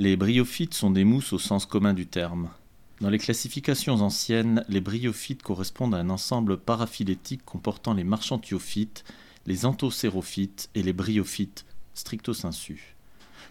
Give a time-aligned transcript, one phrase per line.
[0.00, 2.48] Les bryophytes sont des mousses au sens commun du terme.
[3.02, 9.04] Dans les classifications anciennes, les bryophytes correspondent à un ensemble paraphylétique comportant les marchantiophytes,
[9.44, 12.96] les anthocérophytes et les bryophytes, stricto sensu.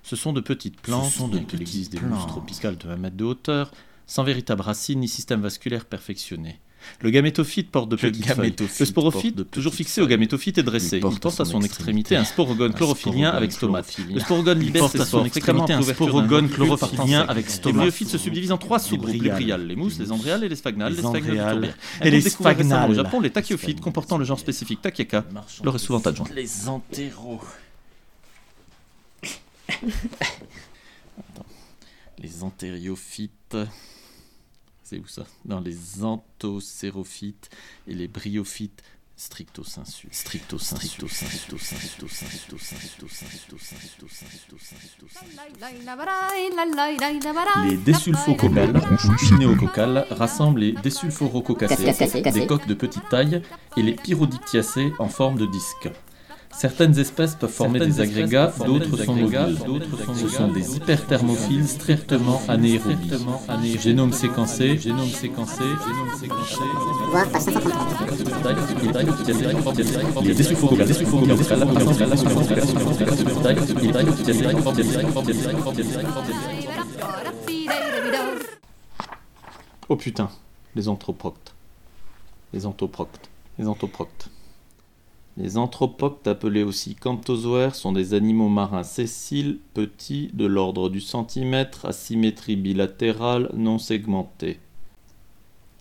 [0.02, 3.16] Ce sont de petites plantes, sont de petites existe des mousses tropicales de 1 mètre
[3.16, 3.72] de hauteur,
[4.08, 6.60] sans véritable racine ni système vasculaire perfectionné.
[7.02, 8.56] Le gamétophyte porte de petites feuilles.
[8.80, 10.98] Le sporophyte, toujours fixé au gamétophyte, est dressé.
[10.98, 13.98] Il Il porte à son extrémité un sporogone un chlorophylien avec stomate.
[14.14, 17.56] Le sporogone libère ses à spores son fréquemment extrémité un sporogone partant avec sec.
[17.56, 17.78] Les stomate.
[17.78, 20.94] bryophytes se subdivisent en trois sous-groupes, les bryales, les mousses, les andréales et les sphagnales.
[20.94, 22.92] les Les sphagnales et les sphagnales.
[22.92, 25.26] Au Japon, les tachyophytes comportant le genre spécifique Takieka,
[25.64, 26.28] leur est souvent adjoint.
[26.36, 27.42] Les entéros.
[32.22, 33.56] Les antériophytes.
[34.90, 35.24] C'est où ça?
[35.46, 37.52] Dans les anthocérophytes
[37.86, 38.82] et les bryophytes
[39.16, 40.08] stricto sensu.
[40.10, 40.88] Stricto sensu.
[40.88, 41.36] Stricto sensu.
[41.60, 42.18] Stricto sensu.
[42.18, 43.28] Stricto sensu.
[43.28, 43.68] Stricto sensu.
[43.68, 44.58] Stricto sensu.
[44.58, 45.36] Stricto sensu.
[47.70, 48.82] Les désulfococales,
[49.38, 53.44] néococales, rassemblent les désulforococacées, des coques de petite taille,
[53.78, 55.92] et les pyrodictiacées en forme de disque.
[56.52, 59.58] Certaines espèces peuvent former des agrégats, d'autres sont mobiles.
[60.16, 63.12] Ce sont des hyperthermophiles strictement anaérobies.
[63.80, 66.64] Génome séquencé, génome séquencé, génome séquencé.
[79.88, 80.30] Oh putain,
[80.76, 81.54] les anthroproctes.
[82.54, 83.30] Les anthroproctes.
[83.58, 84.30] Les anthroproctes.
[85.40, 91.86] Les anthroproctes, appelés aussi camptozoaires, sont des animaux marins sessiles, petits, de l'ordre du centimètre,
[91.86, 94.60] à symétrie bilatérale, non segmentée.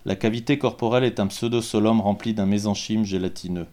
[0.05, 3.67] La cavité corporelle est un pseudosolum rempli d'un mésenchyme gélatineux.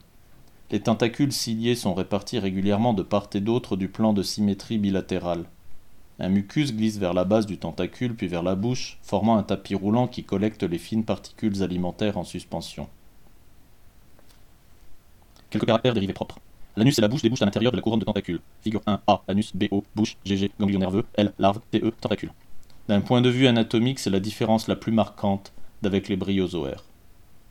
[0.72, 5.44] Les tentacules ciliés sont répartis régulièrement de part et d'autre du plan de symétrie bilatérale.
[6.18, 9.76] Un mucus glisse vers la base du tentacule puis vers la bouche, formant un tapis
[9.76, 12.88] roulant qui collecte les fines particules alimentaires en suspension.
[15.50, 16.38] Quelques caractères dérivés propres.
[16.76, 18.40] L'anus et la bouche débouchent à l'intérieur de la couronne de tentacules.
[18.62, 22.32] Figure 1 A, anus, BO, bouche, GG, ganglion nerveux, L, larve, TE, tentacule.
[22.88, 25.52] D'un point de vue anatomique, c'est la différence la plus marquante
[25.82, 26.84] d'avec les bryozoaires.